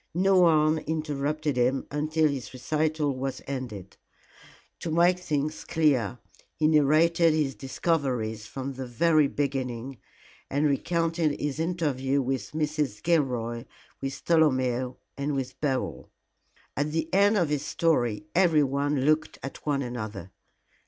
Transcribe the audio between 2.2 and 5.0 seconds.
his recital was ended. To